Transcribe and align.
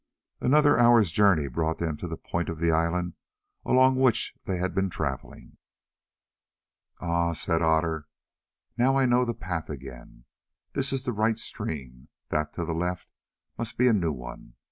Another 0.39 0.79
hour's 0.79 1.11
journey 1.11 1.47
brought 1.47 1.77
them 1.77 1.95
to 1.97 2.07
the 2.07 2.17
point 2.17 2.49
of 2.49 2.57
the 2.57 2.71
island 2.71 3.13
along 3.63 3.97
which 3.97 4.35
they 4.45 4.57
had 4.57 4.73
been 4.73 4.89
travelling. 4.89 5.57
"Ah," 6.99 7.33
said 7.33 7.61
Otter, 7.61 8.07
"now 8.75 8.97
I 8.97 9.05
know 9.05 9.25
the 9.25 9.35
path 9.35 9.69
again. 9.69 10.25
This 10.73 10.91
is 10.91 11.03
the 11.03 11.13
right 11.13 11.37
stream, 11.37 12.07
that 12.29 12.51
to 12.53 12.65
the 12.65 12.73
left 12.73 13.09
must 13.59 13.77
be 13.77 13.87
a 13.87 13.93
new 13.93 14.11
one. 14.11 14.55